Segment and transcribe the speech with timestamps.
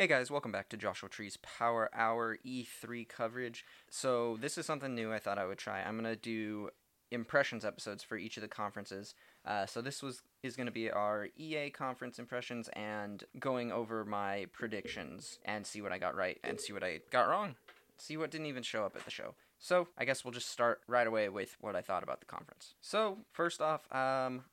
[0.00, 3.66] Hey guys, welcome back to Joshua Tree's Power Hour E3 coverage.
[3.90, 5.82] So, this is something new I thought I would try.
[5.82, 6.70] I'm going to do
[7.10, 9.14] impressions episodes for each of the conferences.
[9.44, 14.06] Uh, so, this was is going to be our EA conference impressions and going over
[14.06, 17.56] my predictions and see what I got right and see what I got wrong.
[17.98, 19.34] See what didn't even show up at the show.
[19.58, 22.72] So, I guess we'll just start right away with what I thought about the conference.
[22.80, 24.44] So, first off, um,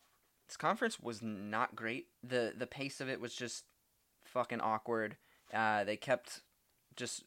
[0.49, 2.07] this conference was not great.
[2.21, 3.63] The the pace of it was just
[4.25, 5.15] fucking awkward.
[5.53, 6.41] Uh, they kept
[6.95, 7.23] just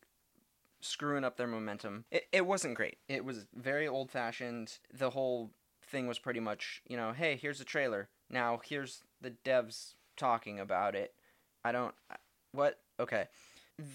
[0.80, 2.04] screwing up their momentum.
[2.10, 2.98] It, it wasn't great.
[3.08, 4.78] It was very old fashioned.
[4.92, 5.50] The whole
[5.82, 8.08] thing was pretty much, you know, hey, here's a trailer.
[8.28, 11.14] Now here's the devs talking about it.
[11.64, 11.94] I don't.
[12.52, 12.78] What?
[12.98, 13.26] Okay.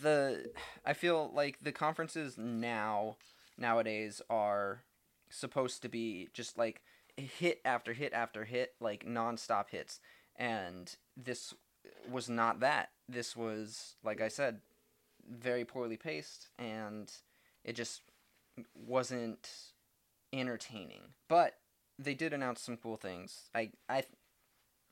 [0.01, 0.51] The
[0.85, 3.17] I feel like the conferences now
[3.57, 4.83] nowadays are
[5.29, 6.81] supposed to be just like
[7.17, 9.99] hit after hit after hit, like nonstop hits,
[10.35, 11.53] and this
[12.09, 12.89] was not that.
[13.07, 14.59] This was, like I said,
[15.29, 17.11] very poorly paced, and
[17.63, 18.01] it just
[18.75, 19.49] wasn't
[20.33, 21.01] entertaining.
[21.27, 21.55] But
[21.97, 23.49] they did announce some cool things.
[23.53, 24.03] I, I,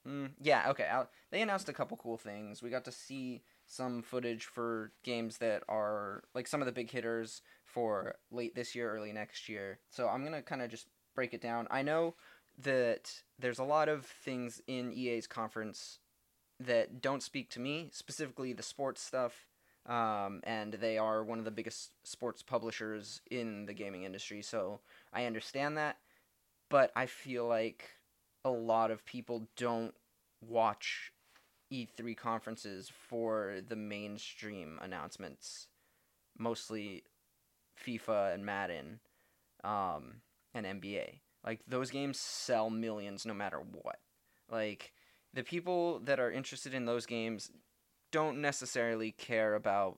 [0.07, 0.87] mm, yeah, okay.
[0.91, 2.61] I'll, they announced a couple cool things.
[2.61, 6.91] We got to see some footage for games that are like some of the big
[6.91, 9.79] hitters for late this year, early next year.
[9.89, 11.67] So I'm gonna kind of just break it down.
[11.71, 12.15] I know
[12.61, 15.99] that there's a lot of things in EA's conference
[16.65, 19.47] that don't speak to me, specifically the sports stuff.
[19.85, 24.79] Um, and they are one of the biggest sports publishers in the gaming industry, so
[25.11, 25.97] I understand that.
[26.69, 27.89] But I feel like
[28.45, 29.93] a lot of people don't
[30.41, 31.11] watch
[31.71, 35.67] E3 conferences for the mainstream announcements,
[36.37, 37.03] mostly
[37.85, 38.99] FIFA and Madden
[39.63, 40.21] um,
[40.53, 41.19] and NBA.
[41.45, 43.99] Like, those games sell millions no matter what.
[44.49, 44.93] Like,
[45.33, 47.51] the people that are interested in those games
[48.11, 49.97] don't necessarily care about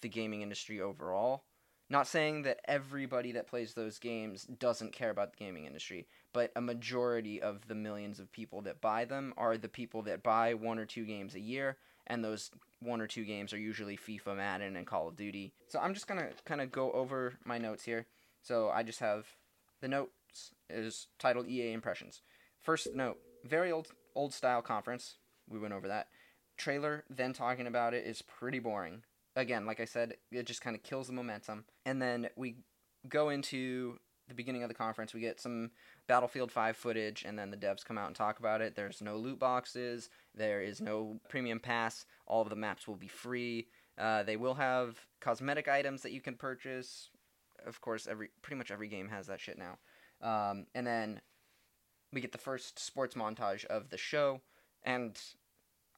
[0.00, 1.44] the gaming industry overall.
[1.88, 6.50] Not saying that everybody that plays those games doesn't care about the gaming industry, but
[6.56, 10.54] a majority of the millions of people that buy them are the people that buy
[10.54, 11.76] one or two games a year,
[12.08, 12.50] and those
[12.80, 15.52] one or two games are usually FIFA, Madden, and Call of Duty.
[15.68, 18.06] So I'm just gonna kind of go over my notes here.
[18.42, 19.26] So I just have
[19.80, 20.10] the notes
[20.68, 22.20] is titled EA Impressions.
[22.60, 25.18] First note, very old old style conference.
[25.48, 26.08] We went over that.
[26.56, 29.02] Trailer, then talking about it is pretty boring.
[29.36, 31.66] Again, like I said, it just kind of kills the momentum.
[31.84, 32.56] And then we
[33.08, 35.14] go into the beginning of the conference.
[35.14, 35.70] We get some
[36.08, 38.74] Battlefield 5 footage, and then the devs come out and talk about it.
[38.74, 42.06] There's no loot boxes, there is no premium pass.
[42.26, 43.68] All of the maps will be free.
[43.98, 47.10] Uh, they will have cosmetic items that you can purchase.
[47.66, 49.78] Of course, every pretty much every game has that shit now.
[50.22, 51.20] Um, and then
[52.12, 54.40] we get the first sports montage of the show,
[54.82, 55.18] and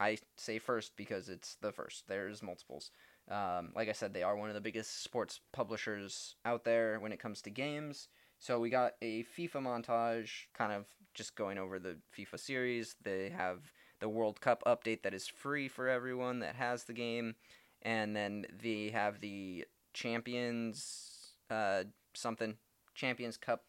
[0.00, 2.04] I say first because it's the first.
[2.08, 2.90] There's multiples.
[3.30, 7.12] Um, like I said, they are one of the biggest sports publishers out there when
[7.12, 8.08] it comes to games.
[8.38, 12.94] So we got a FIFA montage, kind of just going over the FIFA series.
[13.02, 17.34] They have the World Cup update that is free for everyone that has the game,
[17.82, 22.56] and then they have the Champions uh, something
[22.94, 23.64] Champions Cup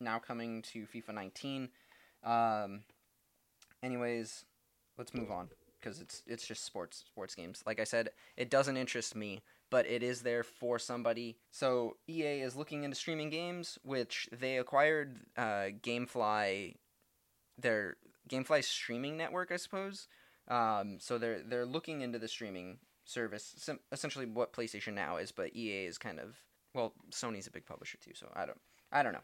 [0.00, 1.68] now coming to FIFA 19.
[2.22, 2.82] Um,
[3.82, 4.44] anyways,
[4.98, 5.48] let's move on
[5.80, 7.62] because it's it's just sports sports games.
[7.66, 11.36] Like I said, it doesn't interest me, but it is there for somebody.
[11.50, 16.76] So EA is looking into streaming games, which they acquired uh, GameFly,
[17.58, 17.96] their
[18.28, 20.08] GameFly streaming network, I suppose.
[20.48, 25.32] Um, so they're they're looking into the streaming service, sim- essentially what PlayStation Now is,
[25.32, 26.36] but EA is kind of
[26.74, 28.60] well, Sony's a big publisher too, so I don't
[28.92, 29.20] I don't know.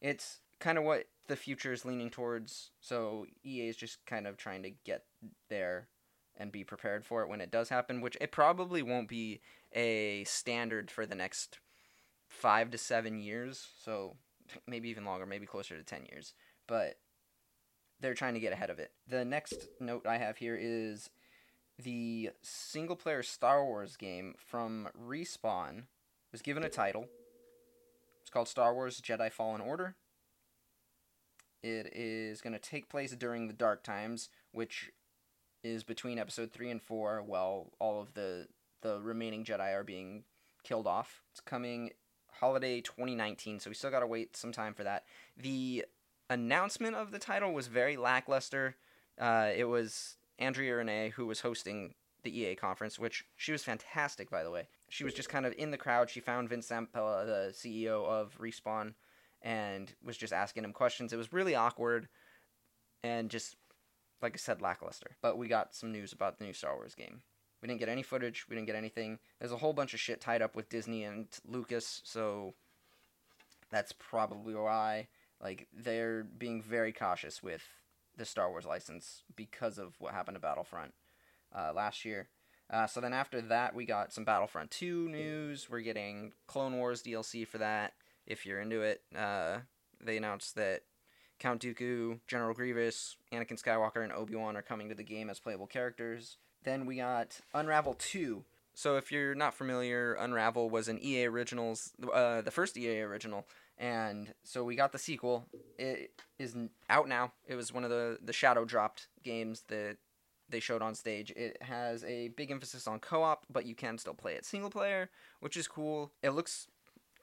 [0.00, 2.70] It's kind of what the future is leaning towards.
[2.80, 5.04] So EA is just kind of trying to get
[5.48, 5.88] there
[6.36, 9.40] and be prepared for it when it does happen, which it probably won't be
[9.72, 11.58] a standard for the next
[12.28, 13.68] five to seven years.
[13.82, 14.16] So
[14.66, 16.34] maybe even longer, maybe closer to 10 years.
[16.66, 16.98] But
[18.00, 18.92] they're trying to get ahead of it.
[19.06, 21.10] The next note I have here is
[21.82, 25.84] the single player Star Wars game from Respawn
[26.32, 27.06] was given a title.
[28.28, 29.94] It's called Star Wars Jedi Fallen Order.
[31.62, 34.90] It is going to take place during the Dark Times, which
[35.64, 38.48] is between episode 3 and 4 while all of the
[38.82, 40.24] the remaining Jedi are being
[40.62, 41.22] killed off.
[41.30, 41.92] It's coming
[42.30, 45.04] holiday 2019, so we still got to wait some time for that.
[45.34, 45.86] The
[46.28, 48.76] announcement of the title was very lackluster.
[49.18, 54.30] Uh, it was Andrea Rene who was hosting the EA conference, which she was fantastic,
[54.30, 54.68] by the way.
[54.88, 56.10] She was just kind of in the crowd.
[56.10, 58.94] She found Vince Zampella, the CEO of Respawn,
[59.42, 61.12] and was just asking him questions.
[61.12, 62.08] It was really awkward
[63.04, 63.56] and just,
[64.20, 65.16] like I said, lackluster.
[65.22, 67.22] But we got some news about the new Star Wars game.
[67.62, 68.46] We didn't get any footage.
[68.48, 69.18] We didn't get anything.
[69.38, 72.54] There's a whole bunch of shit tied up with Disney and Lucas, so
[73.70, 75.08] that's probably why.
[75.40, 77.62] Like they're being very cautious with
[78.16, 80.94] the Star Wars license because of what happened to Battlefront
[81.56, 82.28] uh, last year.
[82.70, 85.68] Uh, so then after that, we got some Battlefront 2 news.
[85.70, 87.94] We're getting Clone Wars DLC for that.
[88.26, 89.58] If you're into it, uh,
[90.04, 90.82] they announced that
[91.38, 95.40] Count Dooku, General Grievous, Anakin Skywalker, and Obi Wan are coming to the game as
[95.40, 96.36] playable characters.
[96.64, 98.44] Then we got Unravel 2.
[98.74, 103.44] So if you're not familiar, Unravel was an EA Originals, uh, the first EA original,
[103.76, 105.46] and so we got the sequel.
[105.78, 106.54] It is
[106.88, 107.32] out now.
[107.48, 109.96] It was one of the the shadow dropped games that
[110.48, 111.30] they showed on stage.
[111.36, 115.10] It has a big emphasis on co-op, but you can still play it single player,
[115.40, 116.12] which is cool.
[116.22, 116.68] It looks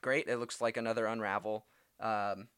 [0.02, 0.28] great.
[0.28, 1.66] It looks like another Unravel.
[2.00, 2.48] Um,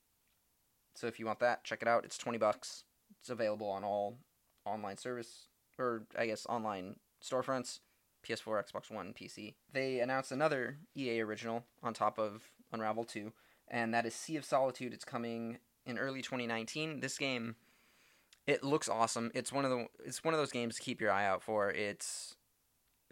[0.94, 2.04] so if you want that, check it out.
[2.04, 2.84] It's twenty bucks.
[3.20, 4.18] It's available on all
[4.64, 5.46] online service
[5.78, 7.80] or I guess online storefronts,
[8.26, 9.54] PS4, Xbox One, PC.
[9.72, 13.32] They announced another EA original on top of Unravel 2,
[13.68, 14.92] and that is Sea of Solitude.
[14.92, 17.00] It's coming in early 2019.
[17.00, 17.56] This game
[18.48, 19.30] it looks awesome.
[19.34, 21.70] It's one of the it's one of those games to keep your eye out for.
[21.70, 22.34] It's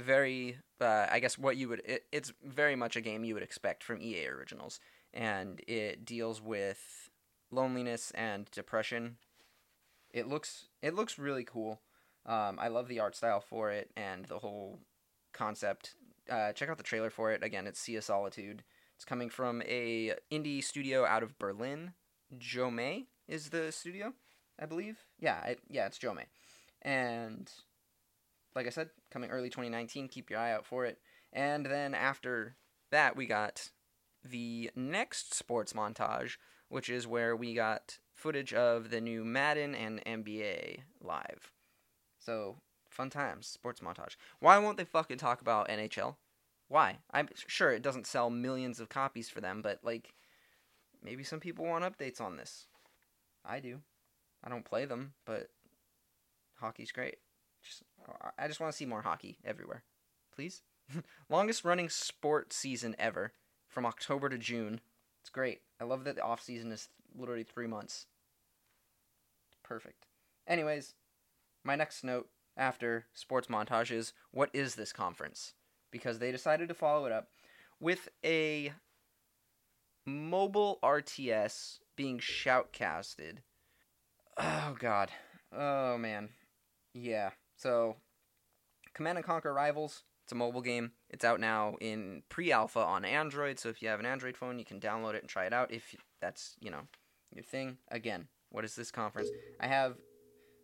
[0.00, 3.42] very uh, I guess what you would it, it's very much a game you would
[3.42, 4.80] expect from EA originals
[5.12, 7.10] and it deals with
[7.50, 9.18] loneliness and depression.
[10.10, 11.82] It looks it looks really cool.
[12.24, 14.80] Um, I love the art style for it and the whole
[15.34, 15.94] concept.
[16.30, 17.44] Uh, check out the trailer for it.
[17.44, 18.64] Again, it's Sea of Solitude.
[18.96, 21.92] It's coming from a indie studio out of Berlin.
[22.38, 24.14] Jome is the studio,
[24.58, 24.98] I believe.
[25.18, 26.26] Yeah, yeah, it's Jo-Mei.
[26.82, 27.50] And
[28.56, 30.08] like I said, coming early 2019.
[30.08, 30.98] Keep your eye out for it.
[31.32, 32.56] And then after
[32.90, 33.70] that, we got
[34.24, 36.36] the next sports montage,
[36.68, 41.52] which is where we got footage of the new Madden and NBA live.
[42.18, 42.56] So,
[42.88, 44.16] fun times, sports montage.
[44.40, 46.16] Why won't they fucking talk about NHL?
[46.68, 46.98] Why?
[47.12, 50.14] I'm sure it doesn't sell millions of copies for them, but like
[51.04, 52.66] maybe some people want updates on this.
[53.44, 53.80] I do.
[54.46, 55.48] I don't play them, but
[56.54, 57.16] hockey's great.
[57.62, 57.82] Just
[58.38, 59.82] I just want to see more hockey everywhere.
[60.32, 60.62] Please.
[61.28, 63.32] Longest running sport season ever
[63.68, 64.80] from October to June.
[65.20, 65.62] It's great.
[65.80, 68.06] I love that the off season is literally 3 months.
[69.64, 70.06] Perfect.
[70.46, 70.94] Anyways,
[71.64, 75.54] my next note after sports montage is what is this conference?
[75.90, 77.30] Because they decided to follow it up
[77.80, 78.72] with a
[80.06, 83.38] mobile RTS being shoutcasted.
[84.38, 85.10] Oh, God.
[85.52, 86.30] Oh, man.
[86.94, 87.30] Yeah.
[87.56, 87.96] So,
[88.94, 90.92] Command and Conquer Rivals, it's a mobile game.
[91.08, 93.58] It's out now in pre alpha on Android.
[93.58, 95.72] So, if you have an Android phone, you can download it and try it out
[95.72, 96.82] if that's, you know,
[97.34, 97.78] your thing.
[97.90, 99.28] Again, what is this conference?
[99.60, 99.96] I have.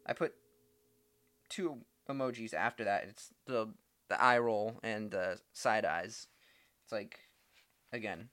[0.07, 0.35] I put
[1.49, 1.79] two
[2.09, 3.05] emojis after that.
[3.09, 3.73] It's the
[4.09, 6.27] the eye roll and the side eyes.
[6.83, 7.21] It's like
[7.93, 8.29] again,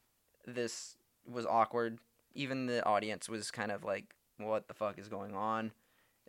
[0.45, 2.00] this was awkward.
[2.33, 5.71] Even the audience was kind of like, "What the fuck is going on?"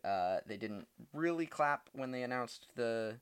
[0.05, 3.17] Uh, they didn't really clap when they announced the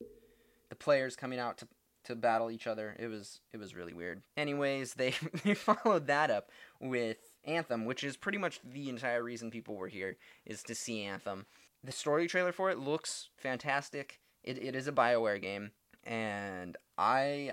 [0.69, 1.69] the players coming out to
[2.05, 2.96] to battle each other.
[2.99, 4.23] It was it was really weird.
[4.37, 5.14] Anyways, they
[5.44, 6.50] they followed that up
[6.81, 11.02] with Anthem, which is pretty much the entire reason people were here is to see
[11.02, 11.46] Anthem
[11.84, 14.20] the story trailer for it looks fantastic.
[14.43, 15.73] It, it is a Bioware game,
[16.05, 17.52] and I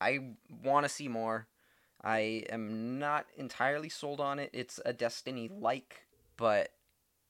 [0.00, 1.46] I want to see more.
[2.02, 4.50] I am not entirely sold on it.
[4.52, 6.70] It's a Destiny like, but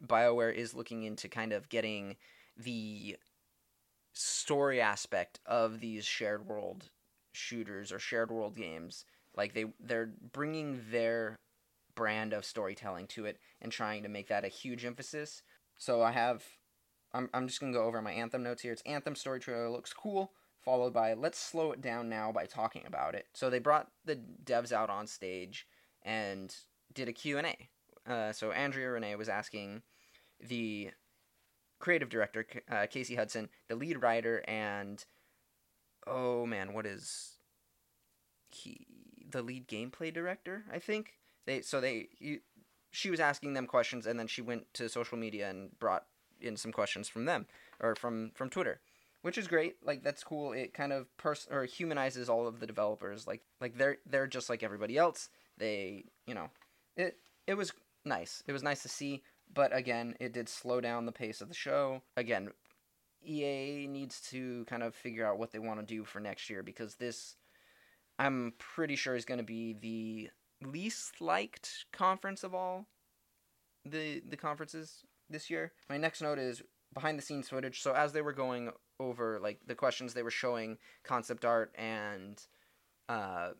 [0.06, 2.16] BioWare is looking into kind of getting
[2.56, 3.16] the
[4.12, 6.90] story aspect of these shared world
[7.32, 9.04] shooters or shared world games.
[9.36, 11.38] Like they they're bringing their
[11.94, 15.42] brand of storytelling to it and trying to make that a huge emphasis
[15.78, 16.44] so I have,
[17.14, 18.72] I'm, I'm just going to go over my Anthem notes here.
[18.72, 22.82] It's Anthem story trailer looks cool, followed by let's slow it down now by talking
[22.84, 23.26] about it.
[23.32, 25.66] So they brought the devs out on stage
[26.02, 26.54] and
[26.92, 27.70] did a Q&A.
[28.08, 29.82] Uh, so Andrea Rene was asking
[30.40, 30.90] the
[31.78, 35.04] creative director, uh, Casey Hudson, the lead writer, and
[36.06, 37.38] oh man, what is
[38.50, 38.86] he?
[39.30, 41.18] The lead gameplay director, I think.
[41.46, 42.08] They so they
[42.90, 46.06] she was asking them questions, and then she went to social media and brought
[46.40, 47.46] in some questions from them
[47.80, 48.80] or from from Twitter,
[49.22, 49.76] which is great.
[49.84, 50.52] Like that's cool.
[50.52, 53.26] It kind of pers- or humanizes all of the developers.
[53.26, 55.28] Like like they're they're just like everybody else.
[55.58, 56.48] They you know
[56.96, 57.72] it it was
[58.08, 58.42] nice.
[58.46, 59.22] It was nice to see,
[59.52, 62.02] but again, it did slow down the pace of the show.
[62.16, 62.50] Again,
[63.24, 66.62] EA needs to kind of figure out what they want to do for next year
[66.62, 67.36] because this
[68.18, 70.30] I'm pretty sure is going to be the
[70.66, 72.86] least liked conference of all
[73.84, 75.72] the the conferences this year.
[75.88, 76.62] My next note is
[76.94, 77.80] behind the scenes footage.
[77.80, 82.42] So as they were going over like the questions they were showing concept art and
[83.08, 83.50] uh,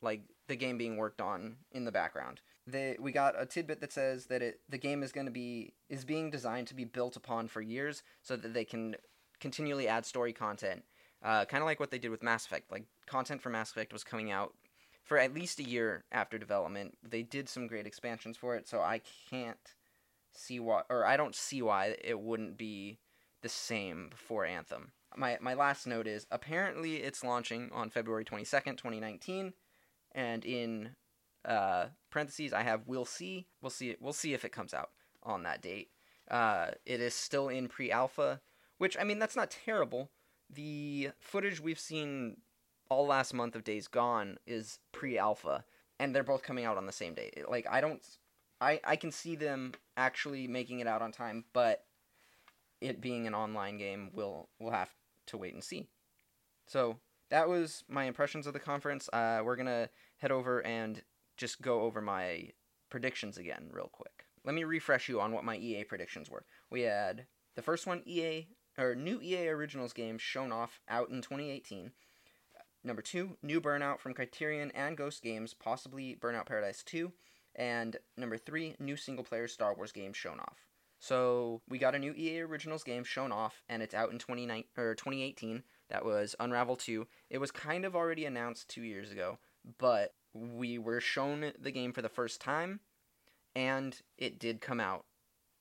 [0.00, 2.40] like the game being worked on in the background.
[2.66, 5.74] They, we got a tidbit that says that it the game is going to be
[5.88, 8.94] is being designed to be built upon for years so that they can
[9.40, 10.84] continually add story content.
[11.24, 12.70] Uh, kind of like what they did with Mass Effect.
[12.70, 14.54] Like content for Mass Effect was coming out
[15.02, 16.96] for at least a year after development.
[17.02, 19.74] They did some great expansions for it, so I can't
[20.32, 22.98] see why or I don't see why it wouldn't be
[23.42, 24.92] the same for Anthem.
[25.16, 29.52] My my last note is apparently it's launching on February 22nd, 2019
[30.14, 30.90] and in
[31.44, 33.46] uh, parentheses I have we'll see.
[33.60, 34.00] We'll see it.
[34.00, 34.90] we'll see if it comes out
[35.22, 35.88] on that date.
[36.30, 38.40] Uh, it is still in pre-alpha,
[38.78, 40.10] which I mean that's not terrible.
[40.48, 42.36] The footage we've seen
[42.88, 45.64] all last month of Days Gone is pre-alpha,
[45.98, 47.30] and they're both coming out on the same day.
[47.48, 48.02] Like I don't,
[48.60, 51.84] I I can see them actually making it out on time, but
[52.80, 54.94] it being an online game, we'll we'll have
[55.26, 55.88] to wait and see.
[56.66, 56.98] So
[57.30, 59.08] that was my impressions of the conference.
[59.12, 59.88] Uh, we're gonna
[60.18, 61.02] head over and
[61.42, 62.50] just go over my
[62.88, 64.26] predictions again, real quick.
[64.44, 66.44] Let me refresh you on what my EA predictions were.
[66.70, 68.46] We had the first one, EA
[68.78, 71.90] or new EA Originals game shown off out in 2018.
[72.84, 77.12] Number two, new Burnout from Criterion and Ghost Games, possibly Burnout Paradise 2.
[77.56, 80.68] And number three, new single player Star Wars game shown off.
[81.00, 84.62] So we got a new EA Originals game shown off, and it's out in 29,
[84.78, 85.64] or 2018.
[85.90, 87.04] That was Unravel 2.
[87.30, 89.40] It was kind of already announced two years ago,
[89.78, 92.80] but we were shown the game for the first time,
[93.54, 95.04] and it did come out,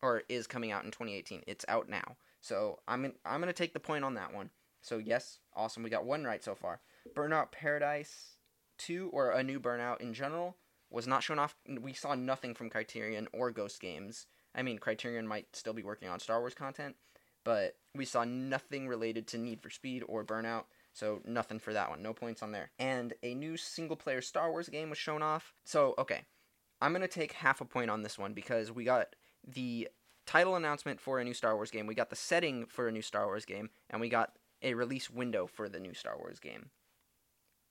[0.02, 1.44] or is coming out in 2018.
[1.48, 2.16] It's out now.
[2.42, 4.50] So I'm in, I'm gonna take the point on that one.
[4.82, 5.84] So yes, awesome.
[5.84, 6.82] We got one right so far.
[7.16, 8.38] Burnout Paradise
[8.80, 10.58] 2 or a new Burnout in general
[10.90, 11.56] was not shown off.
[11.68, 14.28] We saw nothing from Criterion or Ghost Games.
[14.54, 16.96] I mean, Criterion might still be working on Star Wars content,
[17.44, 20.66] but we saw nothing related to Need for Speed or Burnout.
[20.94, 22.02] So nothing for that one.
[22.02, 22.72] No points on there.
[22.80, 25.54] And a new single player Star Wars game was shown off.
[25.64, 26.22] So, okay.
[26.82, 29.16] I'm going to take half a point on this one because we got
[29.48, 29.88] the
[30.26, 33.02] title announcement for a new Star Wars game, we got the setting for a new
[33.02, 36.70] Star Wars game, and we got a release window for the new Star Wars game.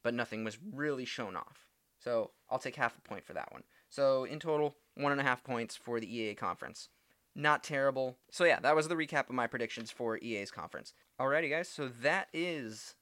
[0.03, 1.67] But nothing was really shown off.
[1.99, 3.63] So I'll take half a point for that one.
[3.91, 6.89] So in total, one and a half points for the EA conference.
[7.35, 8.17] Not terrible.
[8.31, 10.95] So yeah, that was the recap of my predictions for EA's conference.
[11.21, 11.69] Alrighty, guys.
[11.69, 12.95] So that is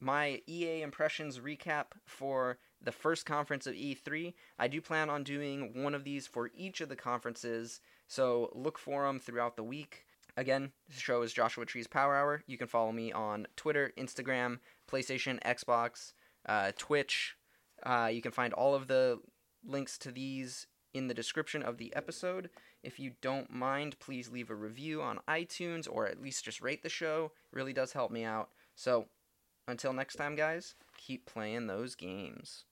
[0.00, 4.34] my EA impressions recap for the first conference of E3.
[4.58, 8.78] I do plan on doing one of these for each of the conferences, so look
[8.78, 10.04] for them throughout the week.
[10.36, 12.42] Again, the show is Joshua Tree's Power Hour.
[12.46, 14.58] You can follow me on Twitter, Instagram,
[14.90, 16.12] PlayStation, Xbox,
[16.46, 17.36] uh, Twitch.
[17.82, 19.20] Uh, you can find all of the
[19.64, 22.50] links to these in the description of the episode.
[22.82, 26.82] If you don't mind, please leave a review on iTunes or at least just rate
[26.82, 27.32] the show.
[27.52, 28.50] It really does help me out.
[28.74, 29.06] So,
[29.68, 32.64] until next time, guys, keep playing those games.